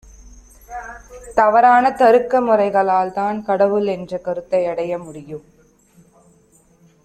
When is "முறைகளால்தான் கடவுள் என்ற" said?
2.41-4.19